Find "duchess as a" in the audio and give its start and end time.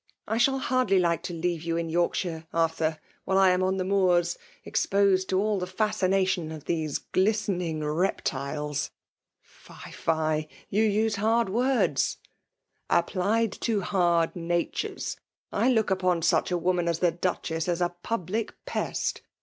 17.11-17.95